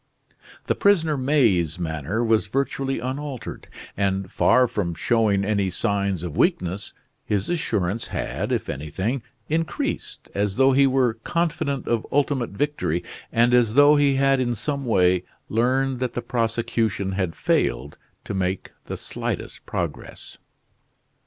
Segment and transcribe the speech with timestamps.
[0.65, 6.95] The prisoner May's manner was virtually unaltered; and far from showing any signs of weakness,
[7.23, 13.53] his assurance had, if anything, increased, as though he were confident of ultimate victory and
[13.53, 17.95] as though he had in some way learned that the prosecution had failed
[18.25, 20.39] to make the slightest progress.